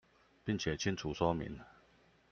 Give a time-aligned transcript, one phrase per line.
[0.43, 1.59] 並且清楚說明